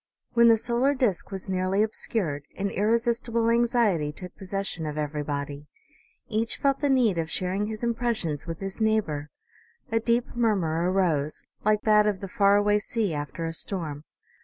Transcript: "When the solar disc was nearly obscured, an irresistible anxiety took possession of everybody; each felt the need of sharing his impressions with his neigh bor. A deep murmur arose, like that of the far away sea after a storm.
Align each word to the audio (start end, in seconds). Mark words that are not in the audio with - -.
"When 0.33 0.47
the 0.47 0.57
solar 0.57 0.95
disc 0.95 1.29
was 1.29 1.47
nearly 1.47 1.83
obscured, 1.83 2.45
an 2.57 2.71
irresistible 2.71 3.51
anxiety 3.51 4.11
took 4.11 4.35
possession 4.35 4.87
of 4.87 4.97
everybody; 4.97 5.67
each 6.27 6.57
felt 6.57 6.79
the 6.79 6.89
need 6.89 7.19
of 7.19 7.29
sharing 7.29 7.67
his 7.67 7.83
impressions 7.83 8.47
with 8.47 8.61
his 8.61 8.81
neigh 8.81 9.01
bor. 9.01 9.29
A 9.91 9.99
deep 9.99 10.35
murmur 10.35 10.89
arose, 10.91 11.43
like 11.63 11.83
that 11.83 12.07
of 12.07 12.19
the 12.19 12.27
far 12.27 12.57
away 12.57 12.79
sea 12.79 13.13
after 13.13 13.45
a 13.45 13.53
storm. 13.53 14.03